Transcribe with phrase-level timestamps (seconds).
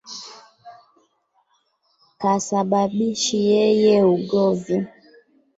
[2.21, 4.77] Kasababishi yeye ugovi.